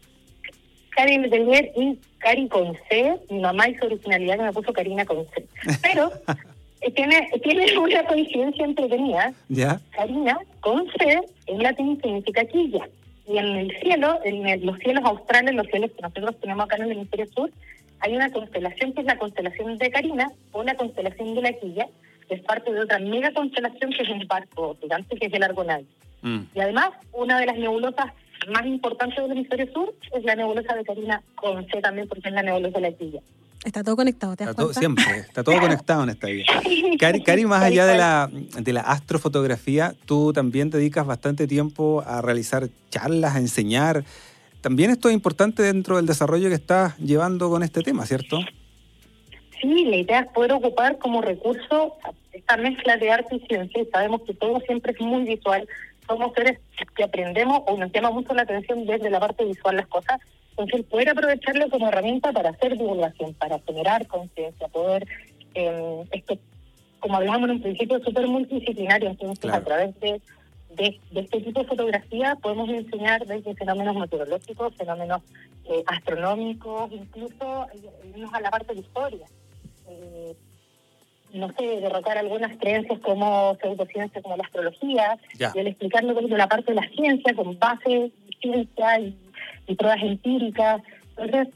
Cari 0.95 1.17
Letelier 1.19 1.71
y 1.77 1.99
Cari 2.17 2.47
con 2.49 2.75
C. 2.89 3.13
Mi 3.29 3.39
mamá 3.39 3.69
hizo 3.69 3.85
originalidad 3.85 4.37
que 4.37 4.43
me 4.43 4.53
puso 4.53 4.73
Karina 4.73 5.05
con 5.05 5.25
C. 5.35 5.45
Pero 5.83 6.11
Eh, 6.85 6.91
tiene, 6.91 7.29
tiene 7.41 7.65
una 7.79 8.03
coincidencia 8.05 8.65
entretenida. 8.65 9.33
¿Ya? 9.47 9.79
Karina, 9.95 10.37
con 10.59 10.83
C, 10.99 11.17
en 11.45 11.63
latín 11.63 11.97
significa 12.03 12.43
quilla. 12.43 12.89
Y 13.27 13.37
en 13.37 13.45
el 13.45 13.71
cielo, 13.81 14.19
en 14.23 14.47
el- 14.47 14.65
los 14.65 14.77
cielos 14.79 15.03
australes, 15.05 15.55
los 15.55 15.67
cielos 15.67 15.91
que 15.91 16.01
nosotros 16.01 16.39
tenemos 16.41 16.65
acá 16.65 16.75
en 16.77 16.83
el 16.83 16.91
hemisferio 16.91 17.27
sur, 17.27 17.49
hay 17.99 18.15
una 18.15 18.31
constelación 18.31 18.93
que 18.93 19.01
es 19.01 19.07
la 19.07 19.17
constelación 19.17 19.77
de 19.77 19.91
Carina 19.91 20.29
o 20.51 20.63
la 20.63 20.75
constelación 20.75 21.35
de 21.35 21.41
la 21.41 21.53
quilla, 21.53 21.87
que 22.27 22.35
es 22.35 22.41
parte 22.41 22.71
de 22.73 22.81
otra 22.81 22.99
mega 22.99 23.31
constelación 23.31 23.91
que 23.91 24.03
es 24.03 24.09
un 24.09 24.27
barco 24.27 24.75
gigante 24.81 25.15
que 25.17 25.27
es 25.27 25.33
el 25.33 25.43
Argonauta. 25.43 25.87
Mm. 26.21 26.39
Y 26.53 26.59
además, 26.59 26.89
una 27.13 27.39
de 27.39 27.45
las 27.45 27.57
nebulosas 27.57 28.11
más 28.51 28.65
importantes 28.65 29.17
del 29.23 29.31
hemisferio 29.31 29.71
sur 29.71 29.93
es 30.13 30.23
la 30.25 30.35
nebulosa 30.35 30.75
de 30.75 30.83
Carina 30.83 31.21
con 31.35 31.65
C 31.67 31.79
también, 31.81 32.07
porque 32.09 32.27
es 32.27 32.33
la 32.35 32.43
nebulosa 32.43 32.79
de 32.79 32.91
la 32.91 32.97
quilla. 32.97 33.21
Está 33.63 33.83
todo 33.83 33.95
conectado, 33.95 34.35
¿te 34.35 34.43
das 34.43 34.51
Está 34.51 34.61
todo, 34.61 34.73
cuenta? 34.73 34.79
siempre, 34.79 35.19
está 35.21 35.43
todo 35.43 35.59
conectado 35.59 36.03
en 36.03 36.09
esta 36.09 36.27
vida. 36.27 36.45
Cari, 36.99 37.23
Cari, 37.23 37.45
más 37.45 37.63
allá 37.63 37.85
de 37.85 37.97
la, 37.97 38.29
de 38.31 38.73
la 38.73 38.81
astrofotografía, 38.81 39.93
tú 40.05 40.33
también 40.33 40.69
dedicas 40.69 41.05
bastante 41.05 41.47
tiempo 41.47 42.03
a 42.05 42.21
realizar 42.21 42.67
charlas, 42.89 43.35
a 43.35 43.39
enseñar. 43.39 44.03
También 44.61 44.91
esto 44.91 45.09
es 45.09 45.15
importante 45.15 45.63
dentro 45.63 45.95
del 45.95 46.05
desarrollo 46.05 46.49
que 46.49 46.55
estás 46.55 46.97
llevando 46.97 47.49
con 47.49 47.63
este 47.63 47.81
tema, 47.81 48.05
¿cierto? 48.05 48.39
Sí, 49.61 49.85
la 49.85 49.95
idea 49.95 50.19
es 50.21 50.27
poder 50.33 50.51
ocupar 50.51 50.97
como 50.97 51.21
recurso 51.21 51.95
esta 52.33 52.57
mezcla 52.57 52.97
de 52.97 53.11
arte 53.11 53.37
y 53.37 53.47
ciencia. 53.47 53.81
Y 53.81 53.85
sabemos 53.85 54.21
que 54.23 54.33
todo 54.33 54.59
siempre 54.61 54.91
es 54.91 54.99
muy 54.99 55.23
visual. 55.23 55.65
Somos 56.05 56.33
seres 56.33 56.59
que 56.97 57.03
aprendemos 57.03 57.61
o 57.65 57.77
nos 57.77 57.91
llama 57.93 58.11
mucho 58.11 58.33
la 58.33 58.41
atención 58.41 58.85
desde 58.85 59.09
la 59.09 59.21
parte 59.21 59.45
visual 59.45 59.77
las 59.77 59.87
cosas. 59.87 60.19
Entonces, 60.57 60.85
poder 60.85 61.09
aprovecharlo 61.09 61.69
como 61.69 61.87
herramienta 61.87 62.31
para 62.31 62.49
hacer 62.49 62.77
divulgación, 62.77 63.33
para 63.33 63.59
generar 63.59 64.05
conciencia, 64.07 64.67
poder, 64.67 65.07
eh, 65.55 66.03
esto, 66.11 66.37
como 66.99 67.17
hablábamos 67.17 67.49
en 67.49 67.55
un 67.55 67.61
principio, 67.61 67.97
es 67.97 68.03
súper 68.03 68.27
multidisciplinario. 68.27 69.09
Entonces, 69.09 69.39
Claro. 69.39 69.57
a 69.57 69.63
través 69.65 69.99
de, 69.99 70.21
de, 70.75 70.99
de 71.11 71.19
este 71.21 71.41
tipo 71.41 71.61
de 71.61 71.67
fotografía 71.67 72.35
podemos 72.41 72.69
enseñar 72.69 73.25
desde 73.25 73.55
fenómenos 73.55 73.95
meteorológicos, 73.95 74.75
fenómenos 74.75 75.21
eh, 75.65 75.83
astronómicos, 75.87 76.91
incluso 76.91 77.67
eh, 77.73 78.09
irnos 78.15 78.33
a 78.33 78.41
la 78.41 78.51
parte 78.51 78.73
de 78.75 78.81
historia 78.81 79.25
eh, 79.89 80.35
no 81.33 81.51
sé, 81.53 81.63
derrotar 81.81 82.15
algunas 82.17 82.55
creencias 82.59 82.99
como 82.99 83.57
pseudociencia, 83.59 84.21
como 84.21 84.37
la 84.37 84.43
astrología, 84.43 85.17
Ya. 85.39 85.51
y 85.55 85.59
el 85.59 85.67
explicarlo 85.67 86.13
desde 86.13 86.37
la 86.37 86.47
parte 86.47 86.73
de 86.73 86.79
la 86.79 86.87
ciencia, 86.89 87.33
con 87.33 87.57
base 87.57 87.91
en 87.91 88.13
ciencia 88.39 88.99
y, 88.99 89.17
y 89.67 89.75
pruebas 89.75 90.01
empíricas. 90.03 90.81
Entonces, 91.17 91.53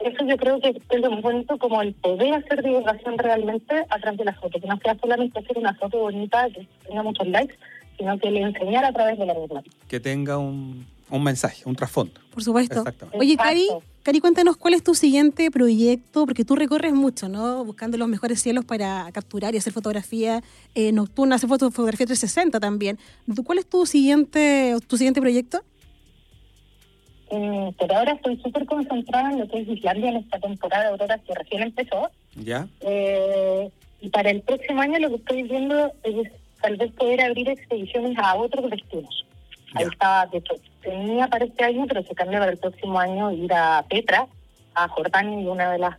eso 0.00 0.26
yo 0.26 0.36
creo 0.36 0.60
que 0.60 0.68
es 0.90 1.00
lo 1.00 1.10
más 1.10 1.22
bonito, 1.22 1.58
como 1.58 1.80
el 1.80 1.94
poder 1.94 2.34
hacer 2.34 2.62
divulgación 2.62 3.18
realmente 3.18 3.84
a 3.88 3.98
través 4.00 4.18
de 4.18 4.24
la 4.24 4.34
foto, 4.34 4.60
que 4.60 4.66
no 4.66 4.76
sea 4.82 4.96
solamente 4.98 5.38
hacer 5.38 5.56
una 5.58 5.74
foto 5.74 5.98
bonita 5.98 6.48
que 6.50 6.66
tenga 6.88 7.02
muchos 7.02 7.26
likes, 7.28 7.54
sino 7.98 8.18
que 8.18 8.30
le 8.30 8.40
enseñar 8.42 8.84
a 8.84 8.92
través 8.92 9.18
de 9.18 9.26
la 9.26 9.34
misma. 9.34 9.62
Que 9.88 10.00
tenga 10.00 10.38
un, 10.38 10.84
un 11.08 11.22
mensaje, 11.22 11.62
un 11.66 11.76
trasfondo. 11.76 12.20
Por 12.32 12.42
supuesto. 12.42 12.78
Exactamente. 12.80 13.18
Oye, 13.18 13.36
Cari. 13.36 13.68
Cari, 14.02 14.18
cuéntanos 14.18 14.56
cuál 14.56 14.74
es 14.74 14.82
tu 14.82 14.94
siguiente 14.96 15.48
proyecto, 15.52 16.26
porque 16.26 16.44
tú 16.44 16.56
recorres 16.56 16.92
mucho, 16.92 17.28
¿no? 17.28 17.64
Buscando 17.64 17.96
los 17.98 18.08
mejores 18.08 18.42
cielos 18.42 18.64
para 18.64 19.08
capturar 19.12 19.54
y 19.54 19.58
hacer 19.58 19.72
fotografía 19.72 20.42
eh, 20.74 20.90
nocturna, 20.90 21.36
hacer 21.36 21.48
foto- 21.48 21.70
fotografía 21.70 22.06
360 22.06 22.58
también. 22.58 22.98
¿Cuál 23.44 23.58
es 23.58 23.66
tu 23.66 23.86
siguiente, 23.86 24.74
tu 24.88 24.96
siguiente 24.96 25.20
proyecto? 25.20 25.62
Mm, 27.32 27.70
pero 27.78 27.96
ahora 27.96 28.12
estoy 28.12 28.36
súper 28.42 28.66
concentrada 28.66 29.32
en 29.32 29.40
lo 29.40 29.48
que 29.48 29.60
es 29.60 29.68
Islandia 29.68 30.10
en 30.10 30.16
esta 30.18 30.38
temporada 30.38 30.84
de 30.84 30.90
auroras 30.90 31.20
que 31.26 31.34
recién 31.34 31.62
empezó. 31.62 32.10
¿Ya? 32.36 32.68
Eh, 32.82 33.70
y 34.02 34.10
para 34.10 34.30
el 34.30 34.42
próximo 34.42 34.82
año 34.82 34.98
lo 34.98 35.08
que 35.08 35.16
estoy 35.16 35.42
viendo 35.44 35.90
es 36.02 36.30
tal 36.60 36.76
vez 36.76 36.92
poder 36.92 37.22
abrir 37.22 37.48
expediciones 37.48 38.18
a 38.18 38.34
otros 38.34 38.70
destinos. 38.70 39.24
Ahí 39.74 39.86
está, 39.90 40.28
de 40.30 40.38
hecho, 40.38 40.54
tenía 40.82 41.26
para 41.28 41.46
este 41.46 41.64
año, 41.64 41.86
pero 41.88 42.02
se 42.02 42.14
cambia 42.14 42.38
para 42.38 42.52
el 42.52 42.58
próximo 42.58 43.00
año 43.00 43.32
ir 43.32 43.50
a 43.54 43.82
Petra, 43.88 44.26
a 44.74 44.88
Jordania, 44.88 45.40
y 45.40 45.46
una 45.46 45.72
de 45.72 45.78
las 45.78 45.96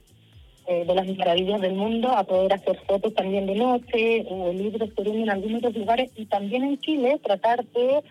eh, 0.68 0.86
de 0.86 0.96
las 0.96 1.06
maravillas 1.18 1.60
del 1.60 1.74
mundo, 1.74 2.10
a 2.10 2.24
poder 2.24 2.54
hacer 2.54 2.80
fotos 2.88 3.14
también 3.16 3.48
de 3.48 3.56
noche 3.56 4.26
o 4.30 4.54
libros 4.54 4.92
que 4.96 5.10
en 5.10 5.30
algunos 5.30 5.58
otros 5.58 5.76
lugares 5.76 6.12
y 6.16 6.26
también 6.26 6.64
en 6.64 6.80
Chile 6.80 7.20
tratar 7.22 7.66
de 7.66 8.02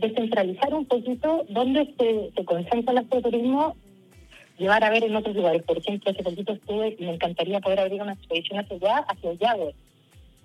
descentralizar 0.00 0.74
un 0.74 0.86
poquito 0.86 1.44
dónde 1.48 1.94
se, 1.98 2.30
se 2.34 2.44
concentra 2.44 2.92
el 2.92 2.98
astroturismo 2.98 3.76
llevar 4.58 4.84
a 4.84 4.90
ver 4.90 5.04
en 5.04 5.16
otros 5.16 5.34
lugares. 5.34 5.62
Por 5.62 5.78
ejemplo, 5.78 6.10
hace 6.10 6.22
poquito 6.22 6.52
estuve 6.52 6.96
y 6.98 7.04
me 7.04 7.14
encantaría 7.14 7.60
poder 7.60 7.80
abrir 7.80 8.02
una 8.02 8.12
expedición 8.12 8.60
hacia 8.60 8.76
allá, 8.76 9.04
hacia 9.08 9.32
Yagüe. 9.34 9.74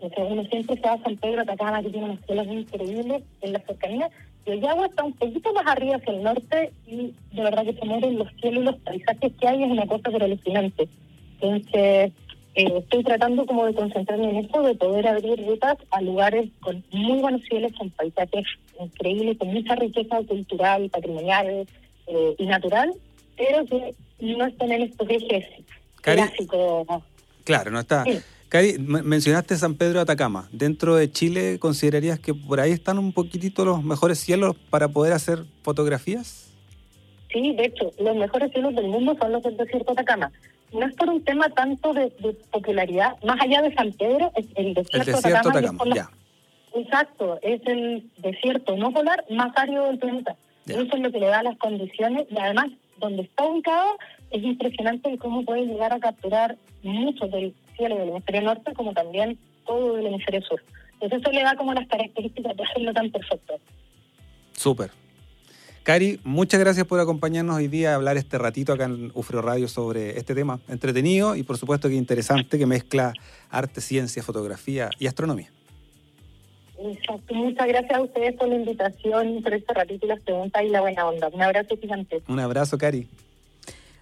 Entonces 0.01 0.31
uno 0.31 0.43
siempre 0.45 0.75
se 0.75 0.81
va 0.81 0.93
a 0.93 1.03
San 1.03 1.17
Pedro 1.17 1.35
de 1.35 1.41
Atacama, 1.41 1.81
que 1.81 1.89
tiene 1.89 2.05
unas 2.05 2.25
cielos 2.25 2.47
increíbles 2.47 3.23
en 3.41 3.53
la 3.53 3.59
cercanía, 3.59 4.09
y 4.45 4.51
Ollagua 4.51 4.87
está 4.87 5.03
un 5.03 5.13
poquito 5.13 5.53
más 5.53 5.67
arriba 5.67 5.97
hacia 5.97 6.13
el 6.13 6.23
norte 6.23 6.71
y 6.87 7.13
de 7.33 7.43
verdad 7.43 7.65
que 7.65 7.73
se 7.73 7.85
mueren 7.85 8.17
los 8.17 8.27
cielos 8.41 8.63
y 8.63 8.65
los 8.65 8.75
paisajes 8.77 9.33
que 9.39 9.47
hay, 9.47 9.63
es 9.63 9.71
una 9.71 9.85
cosa 9.85 10.09
pero 10.11 10.25
alucinante. 10.25 10.87
Entonces, 11.41 12.11
eh, 12.55 12.73
estoy 12.79 13.03
tratando 13.03 13.45
como 13.45 13.65
de 13.65 13.73
concentrarme 13.73 14.29
en 14.29 14.45
eso, 14.45 14.61
de 14.63 14.75
poder 14.75 15.07
abrir 15.07 15.45
rutas 15.47 15.77
a 15.91 16.01
lugares 16.01 16.49
con 16.59 16.83
muy 16.91 17.19
buenos 17.19 17.41
cielos, 17.49 17.71
con 17.77 17.89
paisajes 17.91 18.45
increíbles, 18.79 19.37
con 19.37 19.49
mucha 19.49 19.75
riqueza 19.75 20.21
cultural, 20.27 20.89
patrimonial 20.89 21.67
eh, 22.07 22.35
y 22.37 22.45
natural, 22.45 22.91
pero 23.37 23.65
que 23.65 23.93
no 24.19 24.45
están 24.45 24.71
en 24.71 24.81
estos 24.83 25.09
ejes 25.09 25.45
Cari- 26.01 26.15
clásicos. 26.27 26.87
Claro, 27.43 27.71
no 27.71 27.79
está. 27.79 28.03
Sí. 28.03 28.19
Cari, 28.49 28.79
mencionaste 28.79 29.55
San 29.57 29.75
Pedro 29.75 29.95
de 29.99 30.01
Atacama. 30.01 30.49
¿Dentro 30.51 30.95
de 30.95 31.11
Chile 31.11 31.59
considerarías 31.59 32.19
que 32.19 32.33
por 32.33 32.59
ahí 32.59 32.71
están 32.71 32.97
un 32.97 33.13
poquitito 33.13 33.63
los 33.63 33.83
mejores 33.83 34.17
cielos 34.19 34.55
para 34.71 34.87
poder 34.87 35.13
hacer 35.13 35.43
fotografías? 35.61 36.51
Sí, 37.31 37.53
de 37.53 37.65
hecho, 37.65 37.91
los 37.99 38.15
mejores 38.15 38.51
cielos 38.51 38.73
del 38.73 38.87
mundo 38.87 39.15
son 39.21 39.31
los 39.33 39.43
del 39.43 39.55
desierto 39.55 39.93
de 39.93 40.01
Atacama. 40.01 40.31
No 40.71 40.85
es 40.85 40.93
por 40.95 41.09
un 41.09 41.23
tema 41.23 41.49
tanto 41.49 41.93
de, 41.93 42.11
de 42.19 42.33
popularidad, 42.51 43.15
más 43.23 43.41
allá 43.41 43.61
de 43.61 43.73
San 43.73 43.91
Pedro, 43.93 44.31
es 44.35 44.45
el 44.55 44.73
desierto, 44.73 44.97
El 44.97 45.05
de 45.05 45.11
desierto 45.13 45.49
de 45.49 45.57
Atacama. 45.59 45.95
ya. 45.95 46.09
Exacto, 46.75 47.39
es 47.41 47.61
el 47.65 48.09
desierto 48.17 48.77
no 48.77 48.91
polar 48.91 49.25
más 49.29 49.51
árido 49.57 49.85
del 49.87 49.97
planeta. 49.97 50.35
Eso 50.67 50.81
es 50.81 50.99
lo 50.99 51.11
que 51.11 51.19
le 51.19 51.25
da 51.27 51.41
las 51.41 51.57
condiciones 51.57 52.27
y 52.29 52.37
además 52.37 52.67
donde 52.97 53.23
está 53.23 53.45
ubicado 53.45 53.97
es 54.29 54.43
impresionante 54.43 55.17
cómo 55.17 55.43
puede 55.43 55.65
llegar 55.65 55.91
a 55.93 55.99
capturar 55.99 56.57
mucho 56.83 57.27
del 57.27 57.55
cielo 57.75 57.95
del 57.97 58.09
hemisferio 58.09 58.41
norte 58.43 58.73
como 58.73 58.93
también 58.93 59.39
todo 59.65 59.95
del 59.95 60.07
hemisferio 60.07 60.41
sur. 60.43 60.61
Entonces 60.93 61.21
eso 61.21 61.31
le 61.31 61.43
da 61.43 61.55
como 61.55 61.73
las 61.73 61.87
características 61.87 62.55
de 62.55 62.63
hacerlo 62.63 62.93
tan 62.93 63.09
perfecto. 63.09 63.55
Súper. 64.51 64.91
Cari, 65.83 66.19
muchas 66.23 66.59
gracias 66.59 66.85
por 66.85 66.99
acompañarnos 66.99 67.55
hoy 67.55 67.67
día 67.67 67.93
a 67.93 67.95
hablar 67.95 68.17
este 68.17 68.37
ratito 68.37 68.73
acá 68.73 68.85
en 68.85 69.11
UFRO 69.13 69.41
Radio 69.41 69.67
sobre 69.67 70.17
este 70.17 70.35
tema 70.35 70.59
entretenido 70.67 71.35
y 71.35 71.43
por 71.43 71.57
supuesto 71.57 71.89
que 71.89 71.95
interesante 71.95 72.57
que 72.59 72.65
mezcla 72.65 73.13
arte, 73.49 73.81
ciencia, 73.81 74.21
fotografía 74.21 74.89
y 74.99 75.07
astronomía. 75.07 75.51
Exacto. 76.77 77.33
Muchas 77.33 77.67
gracias 77.67 77.91
a 77.91 78.01
ustedes 78.01 78.35
por 78.35 78.47
la 78.47 78.55
invitación, 78.55 79.41
por 79.41 79.53
este 79.53 79.73
ratito 79.73 80.05
y 80.05 80.09
las 80.09 80.19
preguntas 80.21 80.63
y 80.63 80.69
la 80.69 80.81
buena 80.81 81.05
onda. 81.05 81.29
Un 81.29 81.41
abrazo 81.41 81.75
gigante. 81.77 82.21
Un 82.27 82.39
abrazo, 82.39 82.77
Cari. 82.77 83.07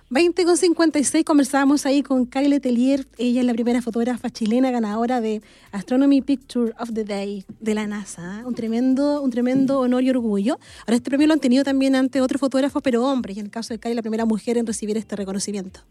20 0.10 0.46
con 0.46 0.56
56 0.56 1.26
conversábamos 1.26 1.86
ahí 1.86 2.02
con 2.02 2.26
Cari 2.26 2.48
Letelier. 2.48 3.06
Ella 3.18 3.42
es 3.42 3.46
la 3.46 3.54
primera 3.54 3.82
fotógrafa 3.82 4.30
chilena 4.30 4.72
ganadora 4.72 5.20
de 5.20 5.42
Astronomy 5.74 6.22
Picture 6.22 6.72
of 6.80 6.94
the 6.94 7.04
Day 7.04 7.44
de 7.60 7.74
la 7.74 7.88
NASA. 7.88 8.42
Un 8.46 8.56
tremendo, 8.56 9.22
un 9.22 9.32
tremendo 9.32 9.82
honor 9.82 10.04
y 10.04 10.10
orgullo. 10.10 10.60
Ahora 10.86 10.96
este 10.96 11.10
premio 11.10 11.28
lo 11.28 11.34
han 11.34 11.42
tenido 11.42 11.66
también 11.66 11.94
ante 11.94 12.22
otros 12.22 12.40
fotógrafos, 12.40 12.82
pero 12.82 13.06
hombres. 13.06 13.36
Y 13.36 13.42
en 13.42 13.48
el 13.48 13.52
caso 13.52 13.74
de 13.74 13.80
Cari, 13.80 13.96
la 13.96 14.02
primera 14.02 14.24
mujer 14.24 14.58
en 14.58 14.66
recibir 14.66 14.96
este 14.96 15.18
reconocimiento. 15.18 15.82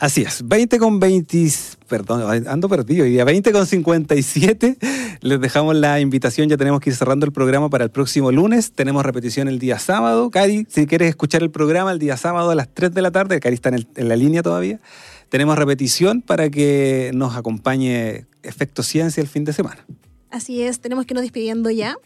Así 0.00 0.22
es, 0.22 0.48
20 0.48 0.78
con 0.78 0.98
20, 0.98 1.50
perdón, 1.86 2.48
ando 2.48 2.70
perdido 2.70 3.04
hoy 3.04 3.10
día, 3.10 3.22
20 3.22 3.52
con 3.52 3.66
57. 3.66 4.78
Les 5.20 5.40
dejamos 5.42 5.76
la 5.76 6.00
invitación, 6.00 6.48
ya 6.48 6.56
tenemos 6.56 6.80
que 6.80 6.88
ir 6.88 6.96
cerrando 6.96 7.26
el 7.26 7.32
programa 7.32 7.68
para 7.68 7.84
el 7.84 7.90
próximo 7.90 8.32
lunes. 8.32 8.72
Tenemos 8.72 9.04
repetición 9.04 9.46
el 9.46 9.58
día 9.58 9.78
sábado. 9.78 10.30
Cari, 10.30 10.66
si 10.70 10.86
quieres 10.86 11.10
escuchar 11.10 11.42
el 11.42 11.50
programa 11.50 11.92
el 11.92 11.98
día 11.98 12.16
sábado 12.16 12.48
a 12.48 12.54
las 12.54 12.72
3 12.72 12.94
de 12.94 13.02
la 13.02 13.10
tarde, 13.10 13.40
Cari 13.40 13.56
está 13.56 13.68
en, 13.68 13.86
en 13.94 14.08
la 14.08 14.16
línea 14.16 14.42
todavía. 14.42 14.80
Tenemos 15.28 15.58
repetición 15.58 16.22
para 16.22 16.48
que 16.48 17.10
nos 17.12 17.36
acompañe 17.36 18.24
Efecto 18.42 18.82
Ciencia 18.82 19.20
el 19.20 19.28
fin 19.28 19.44
de 19.44 19.52
semana. 19.52 19.84
Así 20.30 20.62
es, 20.62 20.80
tenemos 20.80 21.04
que 21.04 21.12
irnos 21.12 21.24
despidiendo 21.24 21.68
ya. 21.68 21.98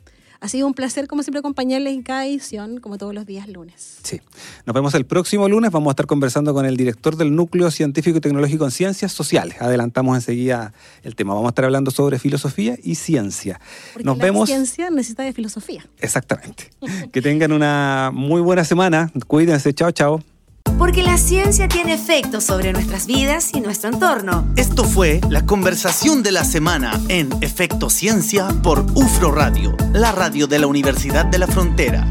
Ha 0.44 0.48
sido 0.48 0.66
un 0.66 0.74
placer, 0.74 1.08
como 1.08 1.22
siempre, 1.22 1.38
acompañarles 1.38 1.94
en 1.94 2.02
cada 2.02 2.26
edición, 2.26 2.78
como 2.78 2.98
todos 2.98 3.14
los 3.14 3.24
días 3.24 3.48
lunes. 3.48 3.96
Sí. 4.02 4.20
Nos 4.66 4.74
vemos 4.74 4.92
el 4.92 5.06
próximo 5.06 5.48
lunes. 5.48 5.70
Vamos 5.70 5.88
a 5.88 5.92
estar 5.92 6.04
conversando 6.04 6.52
con 6.52 6.66
el 6.66 6.76
director 6.76 7.16
del 7.16 7.34
Núcleo 7.34 7.70
Científico 7.70 8.18
y 8.18 8.20
Tecnológico 8.20 8.66
en 8.66 8.70
Ciencias 8.70 9.10
Sociales. 9.10 9.56
Adelantamos 9.62 10.14
enseguida 10.18 10.74
el 11.02 11.14
tema. 11.16 11.32
Vamos 11.32 11.48
a 11.48 11.52
estar 11.52 11.64
hablando 11.64 11.90
sobre 11.90 12.18
filosofía 12.18 12.76
y 12.82 12.96
ciencia. 12.96 13.58
Porque 13.94 14.04
Nos 14.04 14.18
la 14.18 14.24
vemos. 14.24 14.50
ciencia 14.50 14.90
necesita 14.90 15.22
de 15.22 15.32
filosofía. 15.32 15.88
Exactamente. 15.98 16.70
Que 17.10 17.22
tengan 17.22 17.50
una 17.50 18.10
muy 18.12 18.42
buena 18.42 18.64
semana. 18.64 19.10
Cuídense. 19.26 19.72
Chao, 19.72 19.92
chao. 19.92 20.33
Porque 20.78 21.02
la 21.02 21.18
ciencia 21.18 21.68
tiene 21.68 21.94
efectos 21.94 22.44
sobre 22.44 22.72
nuestras 22.72 23.06
vidas 23.06 23.50
y 23.54 23.60
nuestro 23.60 23.90
entorno. 23.90 24.46
Esto 24.56 24.84
fue 24.84 25.20
la 25.28 25.46
conversación 25.46 26.22
de 26.22 26.32
la 26.32 26.44
semana 26.44 27.00
en 27.08 27.30
Efecto 27.40 27.90
Ciencia 27.90 28.48
por 28.62 28.84
UFRO 28.94 29.32
Radio, 29.32 29.76
la 29.92 30.12
radio 30.12 30.46
de 30.46 30.58
la 30.58 30.66
Universidad 30.66 31.26
de 31.26 31.38
la 31.38 31.46
Frontera. 31.46 32.06